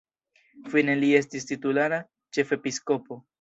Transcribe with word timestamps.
Fine 0.71 0.95
li 1.03 1.09
estis 1.19 1.45
titulara 1.51 2.01
ĉefepiskopo. 2.39 3.21